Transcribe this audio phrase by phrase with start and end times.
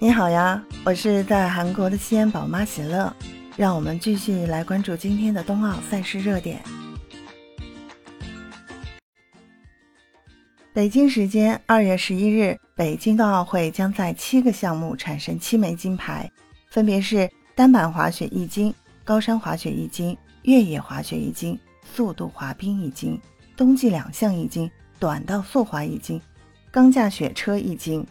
[0.00, 3.12] 你好呀，我是在韩国的西安宝妈喜乐，
[3.56, 6.62] 让我们继续来关注今天的冬奥赛事热点。
[10.72, 16.30] 北京时间二月十一日，北京冬奥会将在七个项目产生七枚金牌，
[16.70, 18.72] 分别是单板滑雪一金、
[19.02, 23.20] 高山滑雪一金、越野滑雪一金、速度滑冰一金、
[23.56, 24.70] 冬季两项一金、
[25.00, 26.22] 短道速滑一金、
[26.70, 28.06] 钢架雪车一金。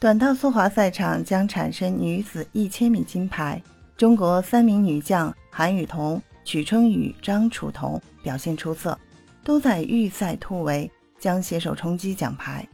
[0.00, 3.60] 短道速滑赛场将产生女子一千米金牌，
[3.96, 8.96] 中国三名女将韩雨桐、曲春雨、张楚彤表现出色，
[9.42, 12.64] 都在预赛突围，将携手冲击奖牌。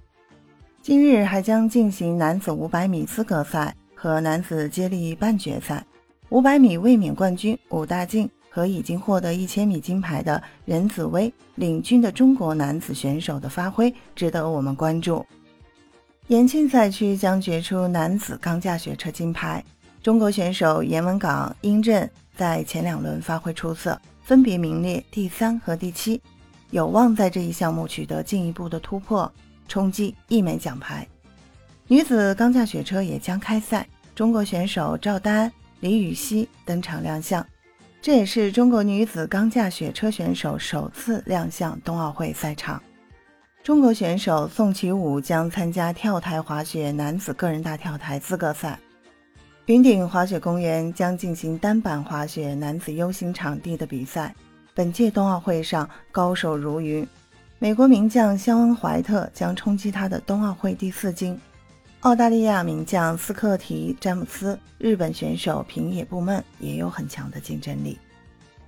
[0.82, 5.82] 今日还将进行男子五百米资格赛和男子接力半决赛。
[6.28, 15.24] 五百米卫冕冠军武大靖和已经获得一千米金牌的任子威领军的中国男子选手的发挥值得我们关注。
[16.28, 19.62] 延庆赛区将决出男子钢架雪车金牌，
[20.02, 26.18] 中国选手闫文港、殷震在前两轮发挥出色，分别名列第三和第七，
[26.70, 29.30] 有望在这一项目取得进一步的突破，
[29.68, 31.06] 冲击一枚奖牌。
[31.88, 37.46] 女子钢架雪车也将开赛，中国选手赵丹、李雨曦登场亮相，
[38.00, 42.82] 这也是中国女子钢架雪车选手首次亮相冬奥会赛场。
[43.64, 48.78] 中国选手宋启武将参加跳台滑雪男子个人大跳台资格赛。
[49.64, 54.34] 云顶滑雪公园将进行单板滑雪男子 U 型场地的比赛。
[54.74, 57.08] 本届冬奥会上高手如云，
[57.58, 61.40] 美国名将肖恩·怀特将冲击他的冬奥会第四金。
[62.00, 67.98] 澳大利亚名将斯科提·詹姆斯、日本选手平野步梦也有很强的竞争力。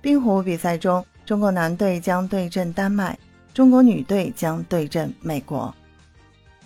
[0.01, 3.15] 冰壶比赛中，中国男队将对阵丹麦。
[3.57, 5.73] 中国女队将对阵美国。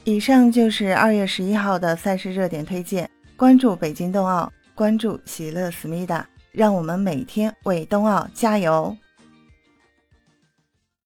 [0.03, 3.09] 以上就是二月十一号的赛事热点推荐。
[3.37, 8.93] 关注北京冬奥，关注喜乐思密达，让我们每天为冬奥加油！